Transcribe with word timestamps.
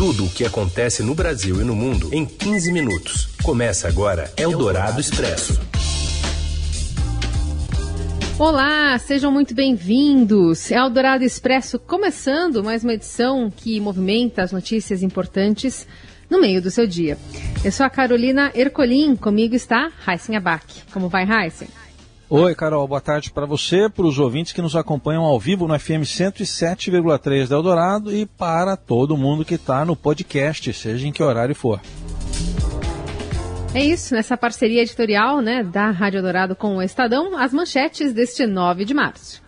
Tudo 0.00 0.24
o 0.24 0.30
que 0.30 0.46
acontece 0.46 1.02
no 1.02 1.14
Brasil 1.14 1.60
e 1.60 1.64
no 1.64 1.76
mundo 1.76 2.08
em 2.10 2.24
15 2.24 2.72
minutos. 2.72 3.28
Começa 3.42 3.86
agora 3.86 4.32
Eldorado 4.34 4.98
Expresso. 4.98 5.60
Olá, 8.38 8.98
sejam 8.98 9.30
muito 9.30 9.54
bem-vindos. 9.54 10.70
Eldorado 10.70 11.22
Expresso 11.22 11.78
começando 11.78 12.64
mais 12.64 12.82
uma 12.82 12.94
edição 12.94 13.52
que 13.54 13.78
movimenta 13.78 14.42
as 14.42 14.52
notícias 14.52 15.02
importantes 15.02 15.86
no 16.30 16.40
meio 16.40 16.62
do 16.62 16.70
seu 16.70 16.86
dia. 16.86 17.18
Eu 17.62 17.70
sou 17.70 17.84
a 17.84 17.90
Carolina 17.90 18.50
Ercolim, 18.54 19.14
comigo 19.14 19.54
está 19.54 19.92
Heisen 20.08 20.34
Abac. 20.34 20.64
Como 20.94 21.10
vai, 21.10 21.24
Heisen? 21.24 21.68
Oi, 22.32 22.54
Carol, 22.54 22.86
boa 22.86 23.00
tarde 23.00 23.28
para 23.32 23.44
você, 23.44 23.88
para 23.88 24.06
os 24.06 24.16
ouvintes 24.20 24.52
que 24.52 24.62
nos 24.62 24.76
acompanham 24.76 25.24
ao 25.24 25.36
vivo 25.36 25.66
no 25.66 25.76
FM 25.76 26.04
107,3 26.04 27.48
da 27.48 27.56
Eldorado 27.56 28.14
e 28.14 28.24
para 28.24 28.76
todo 28.76 29.16
mundo 29.16 29.44
que 29.44 29.56
está 29.56 29.84
no 29.84 29.96
podcast, 29.96 30.72
seja 30.72 31.08
em 31.08 31.10
que 31.10 31.24
horário 31.24 31.56
for. 31.56 31.80
É 33.74 33.84
isso, 33.84 34.14
nessa 34.14 34.36
parceria 34.36 34.80
editorial 34.80 35.40
né, 35.40 35.64
da 35.64 35.90
Rádio 35.90 36.22
Dourado 36.22 36.54
com 36.54 36.76
o 36.76 36.82
Estadão, 36.82 37.36
as 37.36 37.52
manchetes 37.52 38.12
deste 38.12 38.46
9 38.46 38.84
de 38.84 38.94
março. 38.94 39.42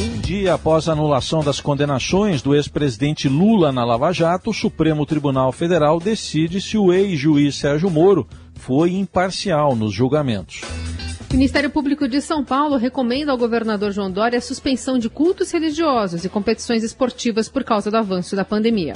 Um 0.00 0.20
dia 0.20 0.54
após 0.54 0.88
a 0.88 0.92
anulação 0.92 1.44
das 1.44 1.60
condenações 1.60 2.40
do 2.40 2.54
ex-presidente 2.54 3.28
Lula 3.28 3.70
na 3.70 3.84
Lava 3.84 4.10
Jato, 4.10 4.50
o 4.50 4.54
Supremo 4.54 5.04
Tribunal 5.04 5.52
Federal 5.52 6.00
decide 6.00 6.62
se 6.62 6.78
o 6.78 6.94
ex-juiz 6.94 7.56
Sérgio 7.56 7.90
Moro 7.90 8.26
foi 8.54 8.94
imparcial 8.94 9.76
nos 9.76 9.92
julgamentos. 9.92 10.62
O 11.30 11.34
Ministério 11.34 11.68
Público 11.68 12.08
de 12.08 12.22
São 12.22 12.42
Paulo 12.42 12.76
recomenda 12.76 13.30
ao 13.30 13.36
governador 13.36 13.92
João 13.92 14.10
Dória 14.10 14.38
a 14.38 14.42
suspensão 14.42 14.98
de 14.98 15.10
cultos 15.10 15.50
religiosos 15.50 16.24
e 16.24 16.28
competições 16.28 16.82
esportivas 16.82 17.50
por 17.50 17.62
causa 17.64 17.90
do 17.90 17.98
avanço 17.98 18.34
da 18.34 18.46
pandemia. 18.46 18.94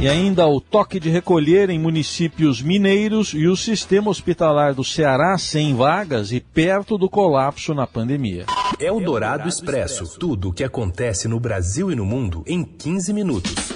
E 0.00 0.08
ainda 0.08 0.46
o 0.46 0.62
toque 0.62 0.98
de 0.98 1.10
recolher 1.10 1.68
em 1.68 1.78
municípios 1.78 2.62
mineiros 2.62 3.34
e 3.34 3.46
o 3.46 3.54
sistema 3.54 4.10
hospitalar 4.10 4.74
do 4.74 4.82
Ceará 4.82 5.36
sem 5.36 5.74
vagas 5.74 6.32
e 6.32 6.40
perto 6.40 6.96
do 6.96 7.08
colapso 7.08 7.74
na 7.74 7.86
pandemia. 7.86 8.46
É 8.80 8.90
o 8.90 8.98
Dourado 8.98 9.46
Expresso. 9.46 10.18
Tudo 10.18 10.48
o 10.48 10.52
que 10.52 10.64
acontece 10.64 11.28
no 11.28 11.38
Brasil 11.38 11.92
e 11.92 11.94
no 11.94 12.06
mundo 12.06 12.42
em 12.46 12.64
15 12.64 13.12
minutos. 13.12 13.72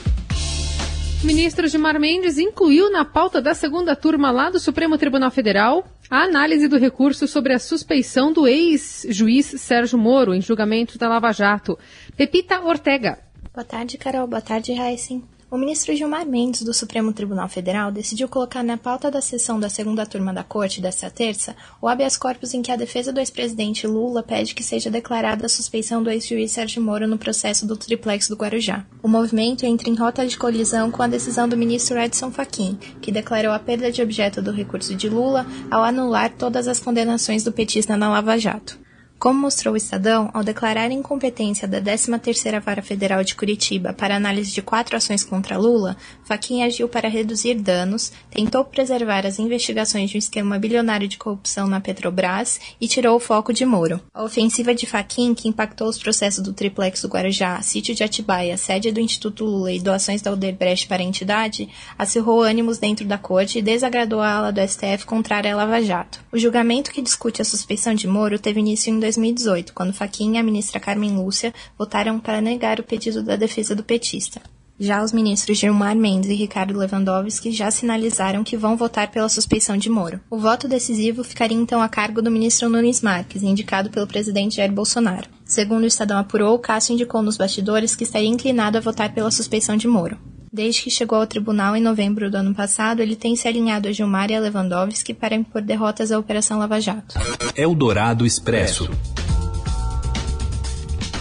O 1.22 1.26
ministro 1.26 1.68
Gilmar 1.68 2.00
Mendes 2.00 2.38
incluiu 2.38 2.90
na 2.90 3.04
pauta 3.04 3.40
da 3.40 3.54
segunda 3.54 3.94
turma 3.94 4.30
lá 4.30 4.50
do 4.50 4.58
Supremo 4.58 4.96
Tribunal 4.98 5.30
Federal 5.30 5.84
a 6.10 6.22
análise 6.22 6.68
do 6.68 6.78
recurso 6.78 7.26
sobre 7.26 7.52
a 7.52 7.58
suspeição 7.58 8.32
do 8.32 8.46
ex-juiz 8.46 9.46
Sérgio 9.60 9.98
Moro 9.98 10.34
em 10.34 10.40
julgamento 10.40 10.98
da 10.98 11.08
Lava 11.08 11.32
Jato. 11.32 11.78
Pepita 12.16 12.60
Ortega. 12.60 13.18
Boa 13.52 13.64
tarde, 13.64 13.98
Carol. 13.98 14.26
Boa 14.26 14.42
tarde, 14.42 14.72
Heisen. 14.72 15.24
O 15.48 15.56
ministro 15.56 15.94
Gilmar 15.94 16.26
Mendes, 16.26 16.62
do 16.62 16.74
Supremo 16.74 17.12
Tribunal 17.12 17.48
Federal, 17.48 17.92
decidiu 17.92 18.28
colocar 18.28 18.64
na 18.64 18.76
pauta 18.76 19.12
da 19.12 19.20
sessão 19.20 19.60
da 19.60 19.68
segunda 19.68 20.04
turma 20.04 20.34
da 20.34 20.42
Corte 20.42 20.80
desta 20.80 21.08
terça 21.08 21.54
o 21.80 21.86
habeas 21.86 22.16
corpus 22.16 22.52
em 22.52 22.62
que 22.62 22.72
a 22.72 22.76
defesa 22.76 23.12
do 23.12 23.20
ex-presidente 23.20 23.86
Lula 23.86 24.24
pede 24.24 24.56
que 24.56 24.64
seja 24.64 24.90
declarada 24.90 25.46
a 25.46 25.48
suspeição 25.48 26.02
do 26.02 26.10
ex-juiz 26.10 26.50
Sérgio 26.50 26.82
Moro 26.82 27.06
no 27.06 27.16
processo 27.16 27.64
do 27.64 27.76
triplex 27.76 28.26
do 28.26 28.34
Guarujá. 28.34 28.84
O 29.00 29.08
movimento 29.08 29.64
entra 29.64 29.88
em 29.88 29.94
rota 29.94 30.26
de 30.26 30.36
colisão 30.36 30.90
com 30.90 31.04
a 31.04 31.06
decisão 31.06 31.48
do 31.48 31.56
ministro 31.56 31.96
Edson 31.96 32.32
Fachin, 32.32 32.76
que 33.00 33.12
declarou 33.12 33.52
a 33.52 33.58
perda 33.60 33.92
de 33.92 34.02
objeto 34.02 34.42
do 34.42 34.50
recurso 34.50 34.96
de 34.96 35.08
Lula 35.08 35.46
ao 35.70 35.84
anular 35.84 36.34
todas 36.36 36.66
as 36.66 36.80
condenações 36.80 37.44
do 37.44 37.52
petista 37.52 37.96
na 37.96 38.10
Lava 38.10 38.36
Jato. 38.36 38.84
Como 39.18 39.40
mostrou 39.40 39.72
o 39.72 39.76
Estadão, 39.78 40.30
ao 40.34 40.44
declarar 40.44 40.90
a 40.90 40.92
incompetência 40.92 41.66
da 41.66 41.80
13ª 41.80 42.60
Vara 42.60 42.82
Federal 42.82 43.24
de 43.24 43.34
Curitiba 43.34 43.94
para 43.94 44.14
análise 44.14 44.52
de 44.52 44.60
quatro 44.60 44.94
ações 44.94 45.24
contra 45.24 45.56
Lula, 45.56 45.96
Fachin 46.22 46.62
agiu 46.62 46.86
para 46.86 47.08
reduzir 47.08 47.54
danos, 47.54 48.12
tentou 48.30 48.62
preservar 48.62 49.24
as 49.24 49.38
investigações 49.38 50.10
de 50.10 50.16
um 50.16 50.18
esquema 50.18 50.58
bilionário 50.58 51.08
de 51.08 51.16
corrupção 51.16 51.66
na 51.66 51.80
Petrobras 51.80 52.60
e 52.78 52.86
tirou 52.86 53.16
o 53.16 53.20
foco 53.20 53.54
de 53.54 53.64
Moro. 53.64 54.02
A 54.12 54.22
ofensiva 54.22 54.74
de 54.74 54.84
Fachin, 54.84 55.34
que 55.34 55.48
impactou 55.48 55.88
os 55.88 55.98
processos 55.98 56.44
do 56.44 56.52
triplex 56.52 57.00
do 57.00 57.08
Guarujá, 57.08 57.62
sítio 57.62 57.94
de 57.94 58.04
Atibaia, 58.04 58.58
sede 58.58 58.92
do 58.92 59.00
Instituto 59.00 59.46
Lula 59.46 59.72
e 59.72 59.80
doações 59.80 60.20
da 60.20 60.30
Odebrecht 60.30 60.86
para 60.86 61.02
a 61.02 61.06
entidade, 61.06 61.70
acirrou 61.98 62.42
ânimos 62.42 62.76
dentro 62.76 63.06
da 63.06 63.16
corte 63.16 63.60
e 63.60 63.62
desagradou 63.62 64.20
a 64.20 64.30
ala 64.30 64.52
do 64.52 64.60
STF 64.60 65.06
contrária 65.06 65.54
à 65.54 65.56
Lava 65.56 65.80
Jato. 65.80 66.20
O 66.30 66.38
julgamento 66.38 66.90
que 66.90 67.00
discute 67.00 67.40
a 67.40 67.46
suspeição 67.46 67.94
de 67.94 68.06
Moro 68.06 68.38
teve 68.38 68.60
início 68.60 68.90
em 68.90 69.05
2018, 69.06 69.72
quando 69.72 69.92
Fachin 69.92 70.34
e 70.34 70.38
a 70.38 70.42
ministra 70.42 70.80
Carmen 70.80 71.16
Lúcia 71.16 71.54
votaram 71.78 72.18
para 72.18 72.40
negar 72.40 72.80
o 72.80 72.82
pedido 72.82 73.22
da 73.22 73.36
defesa 73.36 73.74
do 73.74 73.84
petista. 73.84 74.40
Já 74.78 75.02
os 75.02 75.10
ministros 75.10 75.56
Gilmar 75.56 75.96
Mendes 75.96 76.28
e 76.28 76.34
Ricardo 76.34 76.76
Lewandowski 76.76 77.50
já 77.50 77.70
sinalizaram 77.70 78.44
que 78.44 78.58
vão 78.58 78.76
votar 78.76 79.10
pela 79.10 79.28
suspeição 79.28 79.76
de 79.76 79.88
Moro. 79.88 80.20
O 80.28 80.36
voto 80.36 80.68
decisivo 80.68 81.24
ficaria 81.24 81.56
então 81.56 81.80
a 81.80 81.88
cargo 81.88 82.20
do 82.20 82.30
ministro 82.30 82.68
Nunes 82.68 83.00
Marques, 83.00 83.42
indicado 83.42 83.88
pelo 83.88 84.06
presidente 84.06 84.56
Jair 84.56 84.70
Bolsonaro. 84.70 85.30
Segundo 85.46 85.84
o 85.84 85.86
Estadão 85.86 86.18
apurou, 86.18 86.58
Cássio 86.58 86.92
indicou 86.92 87.22
nos 87.22 87.38
bastidores 87.38 87.94
que 87.94 88.04
estaria 88.04 88.28
inclinado 88.28 88.76
a 88.76 88.82
votar 88.82 89.14
pela 89.14 89.30
suspeição 89.30 89.78
de 89.78 89.88
Moro. 89.88 90.18
Desde 90.56 90.84
que 90.84 90.90
chegou 90.90 91.18
ao 91.18 91.26
tribunal 91.26 91.76
em 91.76 91.82
novembro 91.82 92.30
do 92.30 92.38
ano 92.38 92.54
passado, 92.54 93.02
ele 93.02 93.14
tem 93.14 93.36
se 93.36 93.46
alinhado 93.46 93.88
a 93.88 93.92
Gilmar 93.92 94.30
e 94.30 94.34
a 94.34 94.40
Lewandowski 94.40 95.12
para 95.12 95.34
impor 95.34 95.60
derrotas 95.60 96.10
à 96.10 96.18
Operação 96.18 96.58
Lava 96.58 96.80
Jato. 96.80 97.14
Eldorado 97.54 98.24
Expresso. 98.24 98.88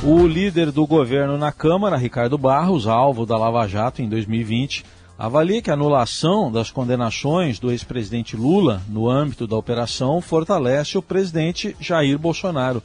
O 0.01 0.25
líder 0.25 0.71
do 0.71 0.87
governo 0.87 1.37
na 1.37 1.51
Câmara, 1.51 1.97
Ricardo 1.97 2.37
Barros, 2.37 2.87
alvo 2.87 3.25
da 3.25 3.37
Lava 3.37 3.67
Jato 3.67 4.01
em 4.01 4.07
2020, 4.07 4.85
avalia 5.19 5.61
que 5.61 5.69
a 5.69 5.73
anulação 5.73 6.49
das 6.49 6.71
condenações 6.71 7.59
do 7.59 7.71
ex-presidente 7.71 8.37
Lula 8.37 8.81
no 8.87 9.09
âmbito 9.09 9.45
da 9.45 9.57
operação 9.57 10.21
fortalece 10.21 10.97
o 10.97 11.01
presidente 11.01 11.75
Jair 11.77 12.17
Bolsonaro. 12.17 12.81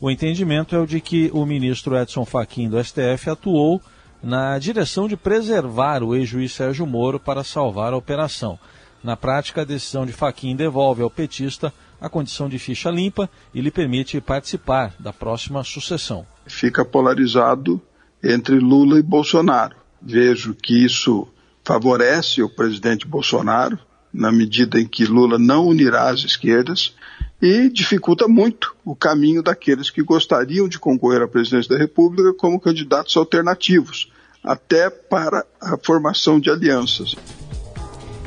O 0.00 0.10
entendimento 0.10 0.74
é 0.74 0.80
o 0.80 0.86
de 0.86 1.00
que 1.00 1.30
o 1.32 1.46
ministro 1.46 1.96
Edson 1.96 2.24
Fachin 2.24 2.68
do 2.68 2.82
STF 2.82 3.30
atuou 3.30 3.80
na 4.22 4.58
direção 4.58 5.08
de 5.08 5.16
preservar 5.16 6.02
o 6.02 6.14
ex-juiz 6.14 6.52
Sérgio 6.52 6.86
Moro 6.86 7.18
para 7.18 7.42
salvar 7.42 7.92
a 7.92 7.96
operação. 7.96 8.58
Na 9.02 9.16
prática, 9.16 9.62
a 9.62 9.64
decisão 9.64 10.06
de 10.06 10.12
Fachin 10.12 10.54
devolve 10.54 11.02
ao 11.02 11.10
petista 11.10 11.72
a 12.00 12.08
condição 12.08 12.48
de 12.48 12.58
ficha 12.58 12.90
limpa 12.90 13.28
e 13.52 13.60
lhe 13.60 13.70
permite 13.70 14.20
participar 14.20 14.94
da 14.98 15.12
próxima 15.12 15.64
sucessão. 15.64 16.26
Fica 16.46 16.84
polarizado 16.84 17.80
entre 18.22 18.58
Lula 18.58 18.98
e 18.98 19.02
Bolsonaro. 19.02 19.76
Vejo 20.00 20.54
que 20.54 20.84
isso 20.84 21.26
favorece 21.64 22.42
o 22.42 22.48
presidente 22.48 23.06
Bolsonaro, 23.06 23.78
na 24.12 24.30
medida 24.30 24.80
em 24.80 24.86
que 24.86 25.04
Lula 25.04 25.38
não 25.38 25.66
unirá 25.66 26.10
as 26.10 26.20
esquerdas, 26.20 26.94
e 27.40 27.68
dificulta 27.68 28.28
muito 28.28 28.74
o 28.84 28.94
caminho 28.94 29.42
daqueles 29.42 29.90
que 29.90 30.02
gostariam 30.02 30.68
de 30.68 30.78
concorrer 30.78 31.22
à 31.22 31.28
presidência 31.28 31.70
da 31.70 31.80
República 31.80 32.32
como 32.34 32.60
candidatos 32.60 33.16
alternativos, 33.16 34.11
até 34.42 34.90
para 34.90 35.44
a 35.60 35.76
formação 35.82 36.40
de 36.40 36.50
alianças. 36.50 37.14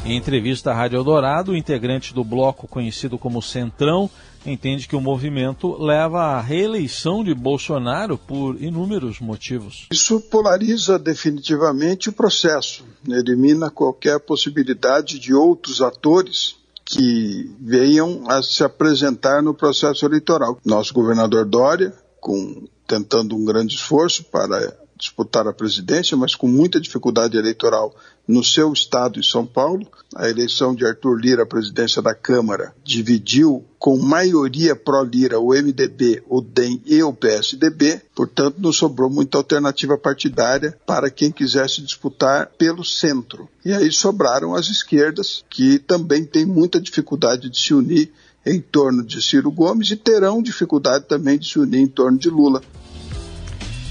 Em 0.05 0.15
entrevista 0.15 0.71
à 0.71 0.73
Rádio 0.75 0.97
Eldorado, 0.97 1.51
o 1.51 1.55
integrante 1.55 2.13
do 2.13 2.23
bloco 2.23 2.67
conhecido 2.67 3.17
como 3.17 3.41
Centrão 3.41 4.09
entende 4.45 4.87
que 4.87 4.95
o 4.95 5.01
movimento 5.01 5.81
leva 5.81 6.37
à 6.37 6.41
reeleição 6.41 7.23
de 7.23 7.33
Bolsonaro 7.33 8.15
por 8.15 8.61
inúmeros 8.61 9.19
motivos. 9.19 9.87
Isso 9.91 10.19
polariza 10.21 10.99
definitivamente 10.99 12.09
o 12.09 12.13
processo, 12.13 12.85
elimina 13.07 13.71
qualquer 13.71 14.19
possibilidade 14.19 15.17
de 15.17 15.33
outros 15.33 15.81
atores 15.81 16.55
que 16.85 17.51
venham 17.59 18.29
a 18.29 18.43
se 18.43 18.63
apresentar 18.63 19.41
no 19.41 19.55
processo 19.55 20.05
eleitoral. 20.05 20.59
Nosso 20.63 20.93
governador 20.93 21.45
Dória, 21.45 21.91
com, 22.21 22.67
tentando 22.87 23.35
um 23.35 23.43
grande 23.43 23.73
esforço 23.73 24.23
para 24.25 24.84
disputar 24.97 25.47
a 25.47 25.53
presidência, 25.53 26.15
mas 26.15 26.35
com 26.35 26.47
muita 26.47 26.79
dificuldade 26.79 27.37
eleitoral 27.37 27.93
no 28.27 28.43
seu 28.43 28.71
estado 28.71 29.19
de 29.19 29.29
São 29.29 29.45
Paulo. 29.45 29.87
A 30.15 30.29
eleição 30.29 30.73
de 30.73 30.85
Arthur 30.85 31.15
Lira 31.15 31.43
à 31.43 31.45
presidência 31.45 32.01
da 32.01 32.15
Câmara 32.15 32.73
dividiu 32.83 33.63
com 33.77 33.97
maioria 33.97 34.75
pró-Lira 34.75 35.39
o 35.39 35.49
MDB, 35.49 36.23
o 36.27 36.41
DEM 36.41 36.81
e 36.85 37.03
o 37.03 37.13
PSDB, 37.13 38.01
portanto 38.15 38.57
não 38.59 38.71
sobrou 38.71 39.09
muita 39.09 39.37
alternativa 39.37 39.97
partidária 39.97 40.75
para 40.87 41.11
quem 41.11 41.31
quisesse 41.31 41.81
disputar 41.81 42.51
pelo 42.57 42.83
centro. 42.83 43.47
E 43.63 43.71
aí 43.73 43.91
sobraram 43.91 44.55
as 44.55 44.69
esquerdas, 44.69 45.43
que 45.49 45.77
também 45.77 46.25
têm 46.25 46.45
muita 46.45 46.81
dificuldade 46.81 47.49
de 47.49 47.59
se 47.59 47.73
unir 47.73 48.11
em 48.45 48.61
torno 48.61 49.03
de 49.03 49.21
Ciro 49.21 49.51
Gomes 49.51 49.89
e 49.91 49.95
terão 49.95 50.41
dificuldade 50.41 51.05
também 51.07 51.37
de 51.37 51.47
se 51.47 51.59
unir 51.59 51.79
em 51.79 51.87
torno 51.87 52.17
de 52.17 52.29
Lula. 52.29 52.61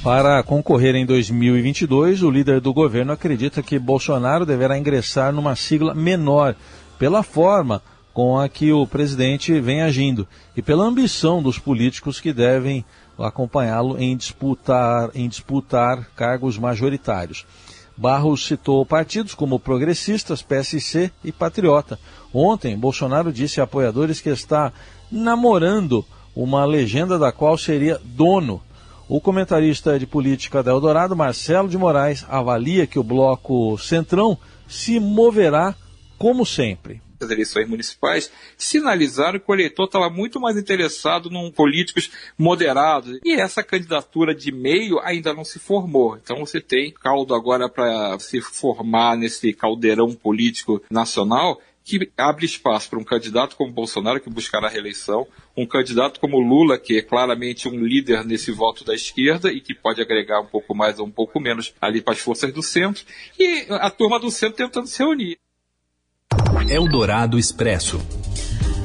Para 0.05 0.43
concorrer 0.43 0.95
em 0.97 1.07
2022, 1.07 2.23
o 2.23 2.31
líder 2.31 2.61
do 2.61 2.75
governo 2.75 3.11
acredita 3.11 3.63
que 3.63 3.79
Bolsonaro 3.79 4.45
deverá 4.45 4.77
ingressar 4.77 5.33
numa 5.33 5.57
sigla 5.57 5.95
menor, 5.95 6.55
pela 6.99 7.23
forma 7.23 7.81
com 8.13 8.39
a 8.39 8.47
que 8.47 8.71
o 8.71 8.87
presidente 8.87 9.59
vem 9.61 9.81
agindo 9.81 10.29
e 10.55 10.61
pela 10.61 10.85
ambição 10.85 11.43
dos 11.43 11.59
políticos 11.59 12.21
que 12.21 12.35
devem 12.35 12.85
acompanhá-lo 13.19 13.99
em 13.99 14.15
disputar, 14.15 15.11
em 15.15 15.27
disputar 15.27 16.07
cargos 16.15 16.59
majoritários. 16.59 17.47
Barros 17.97 18.47
citou 18.47 18.85
partidos 18.85 19.33
como 19.33 19.59
Progressistas, 19.59 20.43
PSC 20.43 21.11
e 21.25 21.33
Patriota. 21.33 21.99
Ontem, 22.31 22.77
Bolsonaro 22.77 23.33
disse 23.33 23.59
a 23.59 23.65
apoiadores 23.65 24.21
que 24.21 24.29
está 24.29 24.71
namorando 25.11 26.05
uma 26.37 26.67
legenda 26.67 27.19
da 27.19 27.33
qual 27.33 27.57
seria 27.57 27.99
dono. 28.05 28.61
O 29.15 29.21
comentarista 29.21 29.97
de 29.97 30.09
política 30.09 30.61
da 30.61 30.73
Eldorado, 30.73 31.15
Marcelo 31.15 31.69
de 31.69 31.79
Moraes, 31.79 32.27
avalia 32.29 32.85
que 32.85 32.99
o 32.99 33.05
bloco 33.05 33.79
Centrão 33.79 34.37
se 34.67 34.99
moverá 34.99 35.73
como 36.19 36.45
sempre 36.45 37.01
as 37.25 37.31
eleições 37.31 37.69
municipais, 37.69 38.31
sinalizaram 38.59 39.39
que 39.39 39.51
o 39.51 39.55
eleitor 39.55 39.85
estava 39.85 40.11
muito 40.11 40.41
mais 40.41 40.57
interessado 40.57 41.31
num 41.31 41.51
políticos 41.51 42.11
moderados. 42.37 43.19
E 43.25 43.35
essa 43.35 43.63
candidatura 43.63 44.35
de 44.35 44.53
meio 44.53 44.99
ainda 45.01 45.33
não 45.33 45.45
se 45.45 45.59
formou. 45.59 46.17
Então 46.17 46.41
você 46.41 46.61
tem 46.61 46.93
caldo 46.93 47.35
agora 47.35 47.69
para 47.69 48.19
se 48.19 48.41
formar 48.41 49.17
nesse 49.17 49.53
caldeirão 49.53 50.13
político 50.13 50.83
nacional 50.91 51.61
que 51.85 52.11
abre 52.17 52.47
espaço 52.47 52.89
para 52.89 52.99
um 52.99 53.05
candidato 53.05 53.57
como 53.57 53.71
Bolsonaro, 53.71 54.19
que 54.19 54.31
buscará 54.31 54.69
a 54.69 54.71
reeleição, 54.71 55.27
um 55.55 55.67
candidato 55.67 56.19
como 56.19 56.41
Lula, 56.41 56.79
que 56.79 56.97
é 56.97 57.03
claramente 57.03 57.69
um 57.69 57.79
líder 57.79 58.25
nesse 58.25 58.51
voto 58.51 58.85
da 58.85 58.95
esquerda 58.95 59.53
e 59.53 59.61
que 59.61 59.75
pode 59.75 60.01
agregar 60.01 60.41
um 60.41 60.47
pouco 60.47 60.75
mais 60.75 60.99
ou 60.99 61.07
um 61.07 61.11
pouco 61.11 61.39
menos 61.39 61.75
ali 61.79 62.01
para 62.01 62.15
as 62.15 62.21
forças 62.21 62.53
do 62.53 62.63
centro, 62.63 63.05
e 63.39 63.67
a 63.69 63.91
turma 63.91 64.19
do 64.19 64.31
centro 64.31 64.57
tentando 64.57 64.87
se 64.87 64.99
reunir. 64.99 65.39
Eldorado 66.71 67.39
Expresso. 67.39 68.01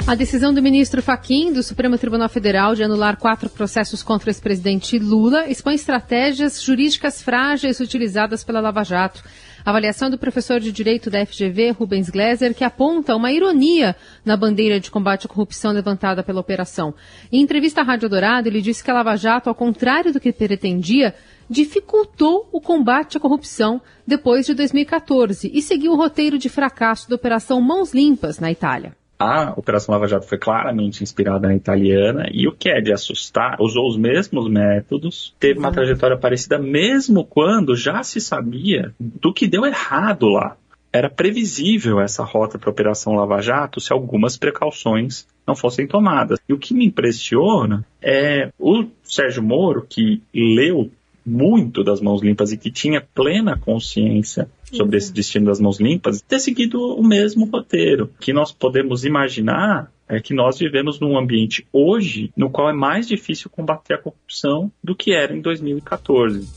A 0.06 0.16
decisão 0.16 0.54
do 0.54 0.62
ministro 0.62 1.04
Faquim 1.04 1.54
do 1.54 1.62
Supremo 1.62 1.98
Tribunal 1.98 2.28
Federal 2.28 2.74
de 2.74 2.84
anular 2.84 3.18
quatro 3.18 3.48
processos 3.48 4.02
contra 4.02 4.28
o 4.28 4.30
ex-presidente 4.31 4.98
Lula 4.98 5.48
expõe 5.48 5.75
estratégias 5.75 6.62
jurídicas 6.62 7.22
frágeis 7.22 7.80
utilizadas 7.80 8.44
pela 8.44 8.60
Lava 8.60 8.84
Jato. 8.84 9.24
Avaliação 9.69 10.10
do 10.10 10.18
professor 10.18 10.60
de 10.60 10.71
Direito 10.71 11.10
da 11.10 11.25
FGV, 11.25 11.71
Rubens 11.71 12.10
Gleiser, 12.10 12.56
que 12.56 12.63
aponta 12.63 13.16
uma 13.16 13.31
ironia 13.31 13.95
na 14.25 14.36
bandeira 14.36 14.80
de 14.80 14.89
combate 14.89 15.25
à 15.25 15.30
corrupção 15.30 15.71
levantada 15.71 16.24
pela 16.24 16.39
operação. 16.39 16.94
Em 17.31 17.42
entrevista 17.42 17.81
à 17.81 17.83
Rádio 17.83 18.10
Dourado, 18.10 18.48
ele 18.48 18.62
disse 18.62 18.83
que 18.83 18.89
a 18.89 18.94
Lava 18.95 19.16
Jato, 19.16 19.48
ao 19.48 19.56
contrário 19.56 20.12
do 20.12 20.19
que 20.19 20.33
pretendia, 20.33 21.13
dificultou 21.50 22.50
o 22.51 22.60
combate 22.60 23.18
à 23.18 23.19
corrupção 23.19 23.80
depois 24.06 24.45
de 24.45 24.54
2014 24.54 25.51
e 25.54 25.62
seguiu 25.62 25.92
o 25.92 25.98
roteiro 25.98 26.38
de 26.38 26.50
fracasso 26.50 27.10
da 27.10 27.16
Operação 27.16 27.62
Mãos 27.62 27.94
Limpas 27.94 28.39
na 28.39 28.51
Itália. 28.51 28.99
A 29.19 29.54
Operação 29.57 29.94
Lava 29.94 30.07
Jato 30.07 30.25
foi 30.25 30.38
claramente 30.38 31.04
inspirada 31.04 31.45
na 31.45 31.54
italiana 31.54 32.30
e 32.31 32.48
o 32.48 32.54
que 32.54 32.69
é 32.69 32.80
de 32.80 32.94
assustar, 32.94 33.57
usou 33.60 33.86
os 33.89 33.98
mesmos 33.98 34.50
métodos, 34.50 35.36
teve 35.38 35.60
uma 35.60 35.74
trajetória 35.74 36.18
parecida 36.18 36.57
mesmo 36.57 37.25
quando 37.25 37.75
já 37.75 38.01
se 38.01 38.21
sabia 38.21 38.94
do 38.98 39.33
que 39.33 39.45
deu 39.45 39.66
errado 39.66 40.27
lá. 40.27 40.56
Era 40.92 41.10
previsível 41.10 42.00
essa 42.00 42.24
rota 42.24 42.57
para 42.57 42.69
a 42.69 42.71
Operação 42.71 43.13
Lava 43.13 43.42
Jato 43.42 43.81
se 43.81 43.92
algumas 43.92 44.38
precauções 44.38 45.27
não 45.45 45.54
fossem 45.56 45.86
tomadas. 45.86 46.39
E 46.48 46.54
o 46.54 46.57
que 46.57 46.74
me 46.74 46.86
impressiona 46.86 47.86
é 48.01 48.50
o 48.57 48.86
Sérgio 49.04 49.44
Moro, 49.44 49.86
que 49.88 50.21
leu 50.33 50.89
muito 51.25 51.83
das 51.83 52.01
mãos 52.01 52.24
limpas 52.24 52.51
e 52.51 52.57
que 52.57 52.71
tinha 52.71 53.01
plena 53.01 53.57
consciência 53.57 54.50
sobre 54.71 54.95
uhum. 54.95 54.98
esse 54.98 55.13
destino 55.13 55.45
das 55.45 55.60
mãos 55.60 55.80
limpas, 55.80 56.21
ter 56.21 56.39
seguido 56.39 56.80
o 56.80 57.06
mesmo 57.06 57.45
roteiro. 57.45 58.12
Que 58.19 58.33
nós 58.33 58.51
podemos 58.51 59.06
imaginar 59.06 59.92
é 60.07 60.19
que 60.19 60.33
nós 60.33 60.57
vivemos 60.57 61.00
num 61.00 61.18
ambiente 61.18 61.68
hoje 61.71 62.31
no 62.36 62.50
qual 62.50 62.68
é 62.68 62.74
mais 62.74 63.07
difícil 63.07 63.50
combater 63.50 63.94
a 63.94 63.98
corrupção 64.00 64.71
do 64.83 64.95
que 64.95 65.13
era 65.13 65.36
em 65.36 65.39
2014. 65.39 66.48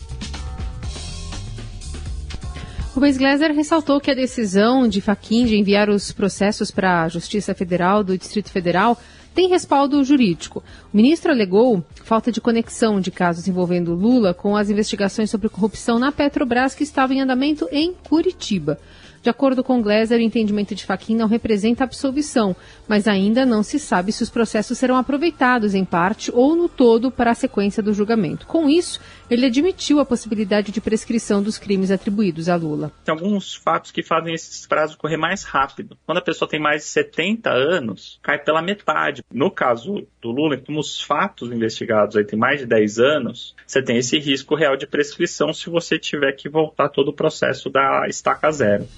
Rubens 2.95 3.17
Gleiser 3.17 3.55
ressaltou 3.55 3.99
que 3.99 4.11
a 4.11 4.15
decisão 4.15 4.87
de 4.87 5.01
Faquin 5.01 5.47
de 5.47 5.57
enviar 5.57 5.89
os 5.89 6.13
processos 6.13 6.71
para 6.71 7.05
a 7.05 7.09
Justiça 7.09 7.55
Federal 7.55 8.05
do 8.05 8.19
Distrito 8.19 8.51
Federal 8.51 9.01
tem 9.35 9.49
respaldo 9.49 10.05
jurídico. 10.05 10.63
O 10.93 10.97
ministro 10.99 11.33
alegou 11.33 11.83
falta 12.05 12.31
de 12.31 12.39
conexão 12.39 13.01
de 13.01 13.11
casos 13.11 13.49
envolvendo 13.49 13.95
Lula 13.95 14.35
com 14.35 14.55
as 14.55 14.69
investigações 14.69 15.31
sobre 15.31 15.49
corrupção 15.49 15.99
na 15.99 16.13
Petrobras 16.13 16.75
que 16.75 16.85
estavam 16.85 17.17
em 17.17 17.23
andamento 17.23 17.67
em 17.73 17.95
Curitiba. 17.95 18.79
De 19.23 19.31
acordo 19.31 19.63
com 19.63 19.81
Gleiser, 19.81 20.19
o 20.19 20.23
entendimento 20.23 20.75
de 20.75 20.85
Fachin 20.85 21.15
não 21.15 21.29
representa 21.29 21.85
absolvição, 21.85 22.57
mas 22.89 23.07
ainda 23.07 23.47
não 23.47 23.63
se 23.63 23.79
sabe 23.79 24.11
se 24.11 24.21
os 24.21 24.29
processos 24.29 24.77
serão 24.77 24.97
aproveitados 24.97 25.77
em 25.77 25.85
parte 25.85 26.33
ou 26.35 26.57
no 26.57 26.69
todo 26.69 27.09
para 27.09 27.31
a 27.31 27.35
sequência 27.35 27.81
do 27.81 27.95
julgamento. 27.95 28.49
Com 28.49 28.69
isso, 28.69 29.01
ele 29.31 29.47
admitiu 29.47 30.01
a 30.01 30.05
possibilidade 30.05 30.73
de 30.73 30.81
prescrição 30.81 31.41
dos 31.41 31.57
crimes 31.57 31.93
atribuídos 31.93 32.49
a 32.49 32.57
Lula. 32.57 32.91
Tem 33.05 33.15
alguns 33.15 33.55
fatos 33.55 33.93
que 33.93 34.03
fazem 34.03 34.35
esses 34.35 34.67
prazos 34.67 34.97
correr 34.97 35.17
mais 35.17 35.45
rápido. 35.45 35.97
Quando 36.05 36.19
a 36.19 36.23
pessoa 36.23 36.49
tem 36.49 36.59
mais 36.59 36.83
de 36.83 36.89
70 36.89 37.49
anos, 37.49 38.19
cai 38.23 38.39
pela 38.41 38.61
metade. 38.61 39.23
No 39.33 39.53
caso 39.53 40.05
do 40.21 40.33
Lula, 40.33 40.57
como 40.57 40.81
os 40.81 41.01
fatos 41.01 41.53
investigados 41.53 42.17
aí 42.17 42.25
têm 42.25 42.37
mais 42.37 42.59
de 42.59 42.67
10 42.67 42.99
anos, 42.99 43.55
você 43.65 43.81
tem 43.81 43.99
esse 43.99 44.19
risco 44.19 44.57
real 44.57 44.77
de 44.77 44.87
prescrição 44.87 45.53
se 45.53 45.71
você 45.71 45.97
tiver 45.97 46.33
que 46.33 46.49
voltar 46.49 46.89
todo 46.89 47.11
o 47.11 47.15
processo 47.15 47.71
da 47.71 48.07
estaca 48.09 48.51
zero. 48.51 48.89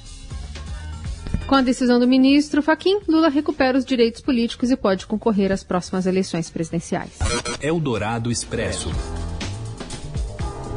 Com 1.55 1.59
a 1.59 1.63
decisão 1.63 2.01
do 2.01 2.09
ministro 2.09 2.61
Faquim, 2.61 2.99
Lula 3.07 3.29
recupera 3.29 3.79
os 3.79 3.85
direitos 3.85 4.21
políticos 4.21 4.73
e 4.73 4.77
pode 4.77 5.07
concorrer 5.07 5.53
às 5.53 5.63
próximas 5.63 6.05
eleições 6.05 6.51
presidenciais. 6.51 7.17
Eldorado 7.63 8.29
Expresso. 8.29 8.91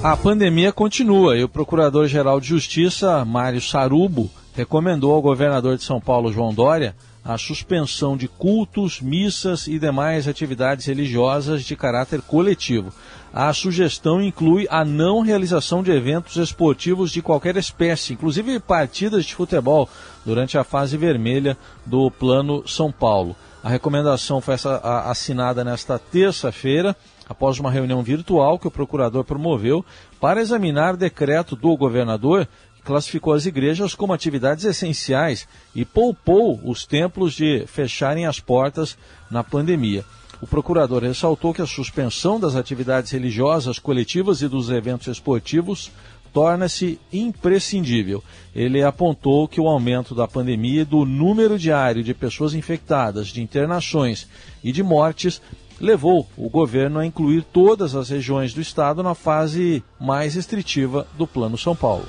A 0.03 0.15
pandemia 0.15 0.71
continua 0.71 1.35
e 1.35 1.43
o 1.43 1.49
Procurador-Geral 1.49 2.39
de 2.39 2.49
Justiça, 2.49 3.25
Mário 3.25 3.59
Sarubo, 3.59 4.29
recomendou 4.53 5.13
ao 5.13 5.21
governador 5.23 5.77
de 5.77 5.83
São 5.83 5.99
Paulo, 5.99 6.31
João 6.31 6.53
Dória, 6.53 6.95
a 7.27 7.37
suspensão 7.37 8.15
de 8.15 8.29
cultos, 8.29 9.01
missas 9.01 9.67
e 9.67 9.77
demais 9.77 10.29
atividades 10.29 10.85
religiosas 10.85 11.61
de 11.63 11.75
caráter 11.75 12.21
coletivo. 12.21 12.93
A 13.33 13.51
sugestão 13.51 14.21
inclui 14.21 14.65
a 14.69 14.85
não 14.85 15.19
realização 15.19 15.83
de 15.83 15.91
eventos 15.91 16.37
esportivos 16.37 17.11
de 17.11 17.21
qualquer 17.21 17.57
espécie, 17.57 18.13
inclusive 18.13 18.57
partidas 18.61 19.25
de 19.25 19.35
futebol, 19.35 19.89
durante 20.25 20.57
a 20.57 20.63
fase 20.63 20.95
vermelha 20.95 21.57
do 21.85 22.09
Plano 22.09 22.65
São 22.65 22.93
Paulo. 22.93 23.35
A 23.61 23.67
recomendação 23.67 24.39
foi 24.39 24.55
assinada 24.83 25.65
nesta 25.65 25.99
terça-feira, 25.99 26.95
após 27.27 27.59
uma 27.59 27.69
reunião 27.69 28.01
virtual 28.01 28.57
que 28.57 28.67
o 28.67 28.71
procurador 28.71 29.25
promoveu 29.25 29.83
para 30.21 30.39
examinar 30.39 30.95
decreto 30.95 31.57
do 31.57 31.75
governador 31.75 32.47
classificou 32.87 33.33
as 33.33 33.45
igrejas 33.45 33.93
como 33.93 34.13
atividades 34.13 34.63
essenciais 34.63 35.45
e 35.75 35.83
poupou 35.83 36.57
os 36.63 36.85
templos 36.85 37.33
de 37.33 37.65
fecharem 37.67 38.25
as 38.25 38.39
portas 38.39 38.97
na 39.29 39.43
pandemia. 39.43 40.05
O 40.39 40.47
procurador 40.47 41.03
ressaltou 41.03 41.53
que 41.53 41.61
a 41.61 41.67
suspensão 41.67 42.39
das 42.39 42.55
atividades 42.55 43.11
religiosas 43.11 43.77
coletivas 43.77 44.41
e 44.41 44.47
dos 44.47 44.69
eventos 44.69 45.07
esportivos 45.07 45.91
torna-se 46.31 46.97
imprescindível. 47.11 48.23
Ele 48.55 48.81
apontou 48.81 49.49
que 49.49 49.59
o 49.59 49.67
aumento 49.67 50.15
da 50.15 50.25
pandemia 50.25 50.83
e 50.83 50.85
do 50.85 51.03
número 51.03 51.59
diário 51.59 52.01
de 52.01 52.13
pessoas 52.13 52.53
infectadas, 52.53 53.27
de 53.27 53.41
internações 53.41 54.29
e 54.63 54.71
de 54.71 54.81
mortes 54.81 55.41
levou 55.77 56.25
o 56.37 56.49
governo 56.49 56.99
a 56.99 57.05
incluir 57.05 57.43
todas 57.51 57.95
as 57.97 58.09
regiões 58.09 58.53
do 58.53 58.61
estado 58.61 59.03
na 59.03 59.13
fase 59.13 59.83
mais 59.99 60.35
restritiva 60.35 61.05
do 61.17 61.27
Plano 61.27 61.57
São 61.57 61.75
Paulo. 61.75 62.05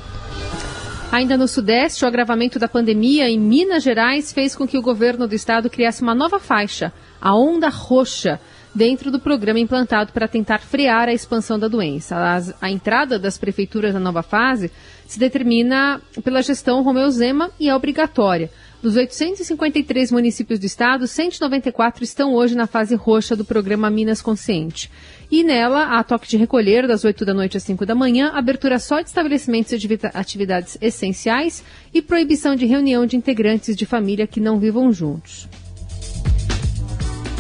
Ainda 1.11 1.39
no 1.39 1.49
Sudeste, 1.49 2.05
o 2.05 2.09
agravamento 2.09 2.59
da 2.59 2.69
pandemia 2.69 3.31
em 3.31 3.41
Minas 3.41 3.83
Gerais 3.83 4.31
fez 4.31 4.55
com 4.55 4.69
que 4.69 4.77
o 4.77 4.83
governo 4.83 5.27
do 5.27 5.35
estado 5.35 5.71
criasse 5.71 6.03
uma 6.03 6.15
nova 6.15 6.39
faixa, 6.39 6.93
a 7.19 7.35
Onda 7.35 7.71
Roxa, 7.71 8.39
dentro 8.75 9.11
do 9.11 9.21
programa 9.21 9.59
implantado 9.59 10.13
para 10.13 10.29
tentar 10.29 10.61
frear 10.61 11.09
a 11.09 11.13
expansão 11.13 11.59
da 11.59 11.69
doença. 11.69 12.17
As, 12.17 12.55
a 12.61 12.71
entrada 12.71 13.19
das 13.19 13.39
prefeituras 13.39 13.95
na 13.95 14.01
nova 14.01 14.23
fase 14.23 14.71
se 15.07 15.19
determina 15.19 16.01
pela 16.23 16.43
gestão 16.43 16.83
Romeu 16.83 17.11
Zema 17.11 17.51
e 17.59 17.69
é 17.69 17.75
obrigatória. 17.75 18.51
Dos 18.81 18.95
853 18.95 20.13
municípios 20.13 20.61
do 20.61 20.67
estado, 20.67 21.09
194 21.09 22.05
estão 22.05 22.33
hoje 22.33 22.55
na 22.55 22.69
fase 22.69 22.95
roxa 22.95 23.35
do 23.35 23.45
programa 23.45 23.91
Minas 23.91 24.23
Consciente. 24.23 24.89
E 25.29 25.43
nela, 25.43 25.99
há 25.99 26.05
toque 26.05 26.29
de 26.29 26.37
recolher 26.37 26.87
das 26.87 27.05
8 27.05 27.25
da 27.25 27.35
noite 27.35 27.57
às 27.57 27.65
5 27.65 27.85
da 27.85 27.95
manhã, 27.95 28.31
abertura 28.33 28.79
só 28.79 29.01
de 29.01 29.09
estabelecimentos 29.09 29.73
e 29.73 30.01
atividades 30.15 30.79
essenciais 30.81 31.65
e 31.93 32.01
proibição 32.01 32.55
de 32.55 32.67
reunião 32.67 33.05
de 33.05 33.17
integrantes 33.17 33.75
de 33.75 33.85
família 33.85 34.29
que 34.29 34.39
não 34.39 34.61
vivam 34.61 34.93
juntos. 34.93 35.49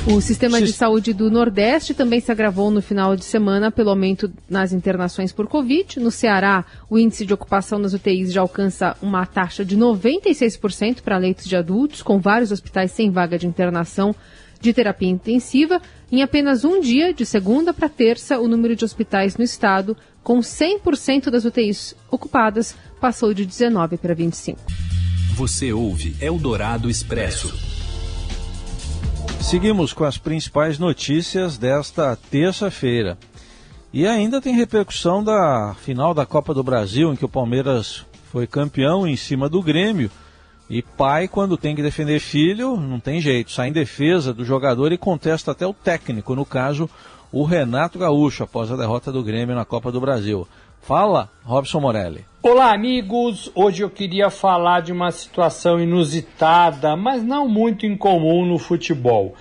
O 0.07 0.21
sistema 0.23 0.61
de 0.61 0.73
saúde 0.73 1.12
do 1.12 1.31
Nordeste 1.31 1.93
também 1.93 2.21
se 2.21 2.33
agravou 2.33 2.71
no 2.71 2.81
final 2.81 3.14
de 3.14 3.25
semana 3.25 3.71
pelo 3.71 3.90
aumento 3.90 4.33
nas 4.49 4.73
internações 4.73 5.33
por 5.33 5.47
Covid. 5.47 6.00
No 6.00 6.11
Ceará, 6.11 6.64
o 6.88 6.99
índice 6.99 7.26
de 7.26 7.35
ocupação 7.35 7.78
nas 7.78 7.93
UTIs 7.93 8.33
já 8.33 8.40
alcança 8.40 8.97
uma 9.02 9.26
taxa 9.26 9.64
de 9.64 9.76
96% 9.76 11.02
para 11.02 11.19
leitos 11.19 11.47
de 11.47 11.57
adultos, 11.57 12.02
com 12.02 12.19
vários 12.19 12.50
hospitais 12.50 12.93
sem 12.93 13.11
vaga 13.11 13.38
de 13.38 13.47
internação 13.47 14.14
de 14.61 14.73
terapia 14.73 15.09
intensiva. 15.09 15.81
Em 16.11 16.23
apenas 16.23 16.64
um 16.64 16.81
dia, 16.81 17.12
de 17.12 17.26
segunda 17.26 17.75
para 17.75 17.88
terça, 17.88 18.38
o 18.38 18.49
número 18.49 18.75
de 18.75 18.85
hospitais 18.85 19.37
no 19.37 19.45
estado 19.45 19.97
com 20.23 20.38
100% 20.38 21.31
das 21.31 21.45
UTIs 21.45 21.95
ocupadas 22.11 22.75
passou 23.00 23.33
de 23.35 23.45
19 23.45 23.97
para 23.99 24.14
25. 24.14 24.59
Você 25.35 25.73
ouve 25.73 26.17
Eldorado 26.21 26.90
Expresso. 26.90 27.67
Seguimos 29.40 29.92
com 29.95 30.04
as 30.04 30.18
principais 30.18 30.78
notícias 30.78 31.57
desta 31.57 32.16
terça-feira. 32.30 33.16
E 33.92 34.07
ainda 34.07 34.40
tem 34.40 34.54
repercussão 34.54 35.25
da 35.25 35.75
final 35.80 36.12
da 36.12 36.26
Copa 36.26 36.52
do 36.52 36.62
Brasil, 36.62 37.11
em 37.11 37.16
que 37.16 37.25
o 37.25 37.28
Palmeiras 37.28 38.04
foi 38.30 38.47
campeão 38.47 39.07
em 39.07 39.16
cima 39.16 39.49
do 39.49 39.62
Grêmio. 39.62 40.11
E 40.68 40.83
pai, 40.83 41.26
quando 41.26 41.57
tem 41.57 41.75
que 41.75 41.80
defender 41.80 42.21
filho, 42.21 42.76
não 42.76 43.00
tem 43.00 43.23
jeito, 43.23 43.50
sai 43.50 43.68
em 43.68 43.73
defesa 43.73 44.35
do 44.35 44.45
jogador 44.45 44.92
e 44.92 44.99
contesta 44.99 45.52
até 45.52 45.66
o 45.66 45.73
técnico, 45.73 46.35
no 46.35 46.45
caso, 46.45 46.90
o 47.33 47.42
Renato 47.45 47.99
Gaúcho, 47.99 48.42
após 48.42 48.71
a 48.71 48.76
derrota 48.76 49.11
do 49.11 49.23
Grêmio 49.23 49.54
na 49.54 49.64
Copa 49.64 49.90
do 49.90 50.00
Brasil. 50.00 50.47
Fala, 50.80 51.30
Robson 51.44 51.80
Morelli. 51.80 52.25
Olá, 52.42 52.73
amigos. 52.73 53.50
Hoje 53.54 53.82
eu 53.82 53.90
queria 53.90 54.30
falar 54.30 54.80
de 54.80 54.92
uma 54.92 55.11
situação 55.11 55.80
inusitada, 55.80 56.97
mas 56.97 57.23
não 57.23 57.49
muito 57.49 57.85
incomum 57.85 58.47
no 58.47 58.58
futebol 58.58 59.35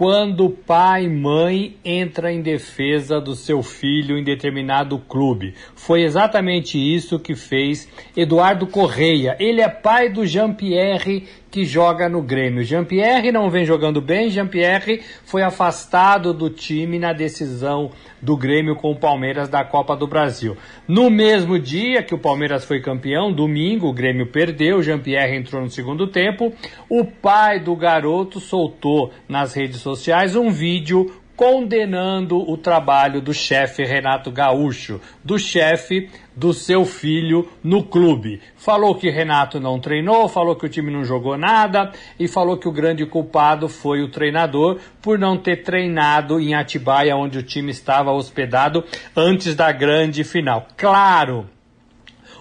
quando 0.00 0.48
pai 0.48 1.04
e 1.04 1.08
mãe 1.10 1.76
entra 1.84 2.32
em 2.32 2.40
defesa 2.40 3.20
do 3.20 3.34
seu 3.34 3.62
filho 3.62 4.16
em 4.16 4.24
determinado 4.24 4.98
clube. 4.98 5.52
Foi 5.74 6.02
exatamente 6.02 6.78
isso 6.78 7.18
que 7.18 7.34
fez 7.34 7.86
Eduardo 8.16 8.66
Correia. 8.66 9.36
Ele 9.38 9.60
é 9.60 9.68
pai 9.68 10.08
do 10.08 10.24
Jean-Pierre 10.24 11.28
que 11.50 11.64
joga 11.64 12.08
no 12.08 12.22
Grêmio. 12.22 12.62
Jean-Pierre 12.62 13.32
não 13.32 13.50
vem 13.50 13.64
jogando 13.64 14.00
bem, 14.00 14.30
Jean-Pierre 14.30 15.02
foi 15.24 15.42
afastado 15.42 16.32
do 16.32 16.48
time 16.48 16.98
na 16.98 17.12
decisão 17.12 17.90
do 18.22 18.36
Grêmio 18.36 18.76
com 18.76 18.92
o 18.92 18.96
Palmeiras 18.96 19.48
da 19.48 19.64
Copa 19.64 19.96
do 19.96 20.06
Brasil. 20.06 20.56
No 20.86 21.10
mesmo 21.10 21.58
dia 21.58 22.02
que 22.02 22.14
o 22.14 22.18
Palmeiras 22.18 22.64
foi 22.64 22.80
campeão, 22.80 23.32
domingo, 23.32 23.88
o 23.88 23.92
Grêmio 23.92 24.26
perdeu, 24.26 24.82
Jean-Pierre 24.82 25.36
entrou 25.36 25.62
no 25.62 25.70
segundo 25.70 26.06
tempo. 26.06 26.52
O 26.88 27.04
pai 27.04 27.58
do 27.58 27.74
garoto 27.74 28.38
soltou 28.38 29.12
nas 29.28 29.54
redes 29.54 29.80
sociais 29.80 30.36
um 30.36 30.50
vídeo 30.50 31.12
condenando 31.40 32.38
o 32.38 32.54
trabalho 32.54 33.18
do 33.18 33.32
chefe 33.32 33.82
Renato 33.82 34.30
Gaúcho, 34.30 35.00
do 35.24 35.38
chefe 35.38 36.10
do 36.36 36.52
seu 36.52 36.84
filho 36.84 37.48
no 37.64 37.82
clube. 37.82 38.42
Falou 38.58 38.94
que 38.94 39.08
Renato 39.08 39.58
não 39.58 39.80
treinou, 39.80 40.28
falou 40.28 40.54
que 40.54 40.66
o 40.66 40.68
time 40.68 40.92
não 40.92 41.02
jogou 41.02 41.38
nada 41.38 41.92
e 42.18 42.28
falou 42.28 42.58
que 42.58 42.68
o 42.68 42.72
grande 42.72 43.06
culpado 43.06 43.70
foi 43.70 44.02
o 44.02 44.10
treinador 44.10 44.80
por 45.00 45.18
não 45.18 45.38
ter 45.38 45.62
treinado 45.62 46.38
em 46.38 46.54
Atibaia, 46.54 47.16
onde 47.16 47.38
o 47.38 47.42
time 47.42 47.70
estava 47.70 48.12
hospedado 48.12 48.84
antes 49.16 49.54
da 49.54 49.72
grande 49.72 50.22
final. 50.24 50.68
Claro, 50.76 51.48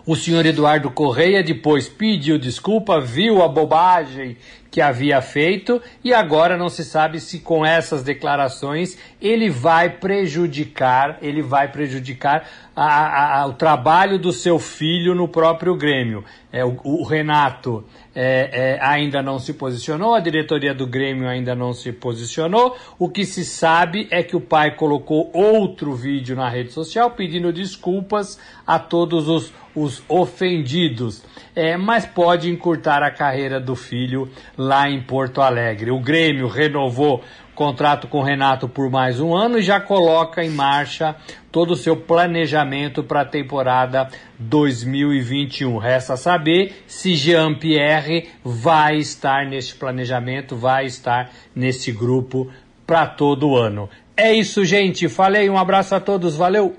o 0.10 0.16
senhor 0.16 0.44
Eduardo 0.44 0.89
Correia 0.89 1.44
depois 1.44 1.88
pediu 1.88 2.39
desculpa, 2.39 3.00
viu 3.00 3.44
a 3.44 3.48
bobagem 3.48 4.36
que 4.72 4.82
havia 4.82 5.22
feito 5.22 5.80
e 6.04 6.12
agora 6.12 6.58
não 6.58 6.68
se 6.68 6.84
sabe 6.84 7.20
se 7.20 7.38
com 7.38 7.63
essas 7.63 8.01
declarações 8.01 8.98
ele 9.22 9.51
vai 9.51 9.88
prejudicar, 9.88 11.20
ele 11.22 11.44
vai 11.44 11.72
prejudicar 11.72 12.50
a, 12.82 13.42
a, 13.42 13.48
o 13.48 13.54
trabalho 13.54 14.18
do 14.18 14.32
seu 14.32 14.58
filho 14.58 15.14
no 15.14 15.28
próprio 15.28 15.76
Grêmio. 15.76 16.24
É, 16.50 16.64
o, 16.64 16.80
o 16.82 17.04
Renato 17.04 17.84
é, 18.16 18.78
é, 18.78 18.80
ainda 18.82 19.22
não 19.22 19.38
se 19.38 19.54
posicionou, 19.54 20.16
a 20.16 20.22
diretoria 20.22 20.74
do 20.74 20.88
Grêmio 20.88 21.28
ainda 21.28 21.54
não 21.54 21.74
se 21.74 21.92
posicionou. 21.92 22.78
O 22.98 23.10
que 23.10 23.26
se 23.26 23.44
sabe 23.44 24.08
é 24.10 24.24
que 24.24 24.36
o 24.36 24.40
pai 24.40 24.76
colocou 24.78 25.30
outro 25.34 25.94
vídeo 25.94 26.38
na 26.38 26.48
rede 26.48 26.72
social 26.72 27.12
pedindo 27.12 27.52
desculpas 27.52 28.40
a 28.66 28.80
todos 28.80 29.28
os, 29.28 29.54
os 29.76 30.02
ofendidos, 30.08 31.24
é, 31.54 31.76
mas 31.76 32.06
pode 32.06 32.50
encurtar 32.50 33.04
a 33.04 33.12
carreira 33.12 33.60
do 33.60 33.76
filho 33.76 34.30
lá 34.58 34.90
em 34.90 35.02
Porto 35.02 35.42
Alegre. 35.42 35.92
O 35.92 36.00
Grêmio 36.00 36.48
renovou 36.48 37.24
contrato 37.60 38.08
com 38.08 38.20
o 38.20 38.24
Renato 38.24 38.70
por 38.70 38.89
mais 38.89 39.20
um 39.20 39.36
ano 39.36 39.60
e 39.60 39.62
já 39.62 39.82
coloca 39.82 40.42
em 40.42 40.50
marcha 40.50 41.13
todo 41.51 41.72
o 41.72 41.75
seu 41.75 41.98
planejamento 41.98 43.04
para 43.04 43.20
a 43.20 43.25
temporada 43.25 44.08
2021. 44.39 45.78
Resta 45.78 46.16
saber 46.16 46.86
se 46.88 47.16
Jean 47.16 47.54
Pierre 47.56 48.30
vai 48.46 48.96
estar 48.96 49.46
neste 49.46 49.75
planejamento, 49.75 50.56
vai 50.56 50.86
estar 50.86 51.32
nesse 51.54 51.92
grupo 51.92 52.50
para 52.88 53.06
todo 53.06 53.58
ano. 53.58 53.89
É 54.16 54.34
isso, 54.34 54.63
gente. 54.63 55.10
Falei, 55.10 55.50
um 55.50 55.58
abraço 55.58 55.94
a 55.94 56.00
todos, 56.00 56.38
valeu. 56.38 56.78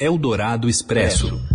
Eldorado 0.00 0.68
Expresso. 0.68 1.47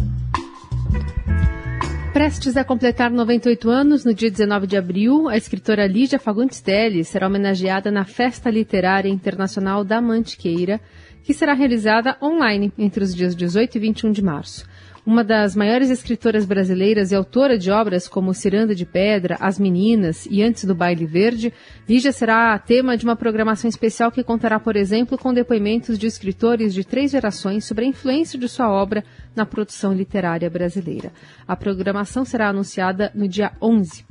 Prestes 2.34 2.58
a 2.58 2.64
completar 2.64 3.12
98 3.12 3.70
anos, 3.70 4.04
no 4.04 4.12
dia 4.12 4.32
19 4.32 4.66
de 4.66 4.76
abril, 4.76 5.30
a 5.30 5.38
escritora 5.38 5.86
Lígia 5.86 6.18
Fagundes 6.18 6.60
Telles 6.62 7.08
será 7.08 7.28
homenageada 7.28 7.92
na 7.92 8.06
Festa 8.06 8.50
Literária 8.50 9.08
Internacional 9.08 9.84
da 9.84 10.02
Mantiqueira, 10.02 10.82
que 11.24 11.32
será 11.32 11.54
realizada 11.54 12.18
online 12.20 12.74
entre 12.76 13.04
os 13.04 13.14
dias 13.14 13.36
18 13.36 13.78
e 13.78 13.80
21 13.80 14.12
de 14.12 14.24
março. 14.24 14.66
Uma 15.06 15.22
das 15.22 15.54
maiores 15.54 15.90
escritoras 15.90 16.46
brasileiras 16.46 17.12
e 17.12 17.16
autora 17.16 17.58
de 17.58 17.70
obras 17.70 18.08
como 18.08 18.34
Ciranda 18.34 18.74
de 18.74 18.86
Pedra, 18.86 19.36
As 19.38 19.60
Meninas 19.60 20.26
e 20.32 20.42
Antes 20.42 20.64
do 20.64 20.74
Baile 20.74 21.06
Verde, 21.06 21.52
Lígia 21.88 22.14
será 22.14 22.58
tema 22.58 22.96
de 22.96 23.04
uma 23.04 23.14
programação 23.14 23.68
especial 23.68 24.10
que 24.14 24.24
contará, 24.24 24.62
por 24.62 24.78
exemplo, 24.78 25.18
com 25.18 25.34
depoimentos 25.34 26.00
de 26.00 26.08
escritores 26.08 26.74
de 26.74 26.86
três 26.86 27.12
gerações 27.12 27.66
sobre 27.66 27.84
a 27.84 27.88
influência 27.90 28.40
de 28.40 28.48
sua 28.48 28.72
obra 28.72 29.04
na 29.36 29.46
produção 29.46 29.92
literária 29.92 30.50
brasileira. 30.50 31.12
A 31.46 31.54
programação 31.54 32.24
será 32.24 32.48
anunciada 32.48 33.12
no 33.14 33.28
dia 33.28 33.52
11. 33.62 34.06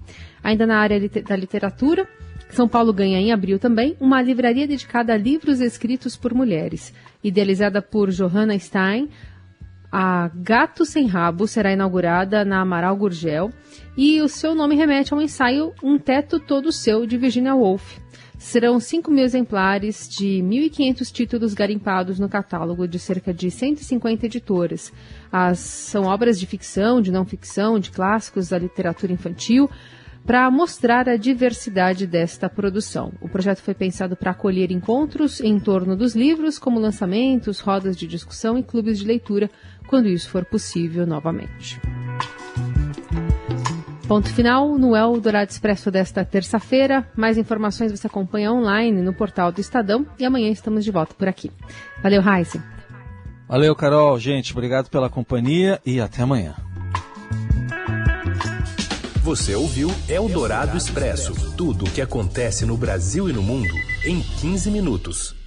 Ainda 0.45 0.67
na 0.67 0.77
área 0.77 1.01
da 1.01 1.37
literatura, 1.37 2.07
são 2.51 2.69
Paulo 2.69 2.93
ganha 2.93 3.19
em 3.19 3.33
abril 3.33 3.59
também 3.59 3.97
uma 3.99 4.21
livraria 4.21 4.67
dedicada 4.67 5.15
a 5.15 5.17
livros 5.17 5.59
escritos 5.59 6.19
por 6.19 6.35
mulheres. 6.35 6.93
Idealizada 7.25 7.81
por 7.81 8.11
Johanna 8.11 8.59
Stein, 8.59 9.09
a 9.93 10.31
Gato 10.35 10.87
Sem 10.87 11.07
Rabo 11.07 11.47
será 11.47 11.71
inaugurada 11.71 12.47
na 12.47 12.63
Amaral 12.63 12.97
Gurgel 12.97 13.51
e 13.95 14.23
o 14.23 14.29
seu 14.29 14.55
nome 14.55 14.75
remete 14.75 15.13
ao 15.13 15.21
ensaio 15.21 15.75
Um 15.83 15.99
Teto 15.99 16.41
Todo 16.41 16.73
Seu, 16.73 17.05
de 17.05 17.19
Virginia 17.19 17.55
Woolf. 17.55 17.99
Serão 18.39 18.81
5 18.81 19.11
mil 19.11 19.23
exemplares 19.23 20.09
de 20.09 20.43
1.500 20.43 21.13
títulos 21.13 21.53
garimpados 21.53 22.19
no 22.19 22.29
catálogo 22.29 22.89
de 22.89 22.99
cerca 22.99 23.35
de 23.35 23.51
150 23.51 24.25
editoras. 24.25 24.91
As, 25.31 25.59
são 25.59 26.05
obras 26.05 26.41
de 26.41 26.47
ficção, 26.47 27.03
de 27.03 27.13
não 27.13 27.27
ficção, 27.27 27.79
de 27.79 27.91
clássicos 27.91 28.49
da 28.49 28.59
literatura 28.59 29.13
infantil, 29.13 29.69
para 30.25 30.49
mostrar 30.51 31.09
a 31.09 31.17
diversidade 31.17 32.07
desta 32.07 32.49
produção. 32.49 33.13
O 33.21 33.29
projeto 33.29 33.61
foi 33.61 33.75
pensado 33.75 34.17
para 34.17 34.31
acolher 34.31 34.71
encontros 34.71 35.41
em 35.41 35.59
torno 35.59 35.97
dos 35.97 36.15
livros, 36.15 36.59
como 36.59 36.79
lançamentos, 36.79 37.59
rodas 37.59 37.97
de 37.97 38.07
discussão 38.07 38.57
e 38.57 38.63
clubes 38.63 38.99
de 38.99 39.07
leitura, 39.07 39.51
quando 39.93 40.09
isso 40.09 40.31
for 40.31 40.43
possível 40.47 41.07
novamente. 41.07 41.79
Ponto 44.09 44.27
final 44.31 44.79
no 44.79 44.97
Eldorado 44.97 45.51
Expresso 45.51 45.91
desta 45.91 46.25
terça-feira. 46.25 47.07
Mais 47.15 47.37
informações 47.37 47.93
você 47.93 48.07
acompanha 48.07 48.51
online 48.51 49.03
no 49.03 49.13
portal 49.13 49.53
do 49.53 49.61
Estadão 49.61 50.07
e 50.19 50.25
amanhã 50.25 50.49
estamos 50.49 50.83
de 50.83 50.91
volta 50.91 51.13
por 51.13 51.29
aqui. 51.29 51.51
Valeu, 52.03 52.23
Raíssa. 52.23 52.65
Valeu, 53.47 53.77
Carol. 53.77 54.19
Gente, 54.19 54.53
obrigado 54.53 54.89
pela 54.89 55.11
companhia 55.11 55.79
e 55.85 56.01
até 56.01 56.23
amanhã. 56.23 56.55
Você 59.23 59.55
ouviu 59.55 59.91
Eldorado 60.09 60.75
Expresso 60.75 61.55
tudo 61.55 61.85
o 61.85 61.91
que 61.91 62.01
acontece 62.01 62.65
no 62.65 62.79
Brasil 62.79 63.29
e 63.29 63.33
no 63.35 63.43
mundo 63.43 63.75
em 64.07 64.23
15 64.23 64.71
minutos. 64.71 65.42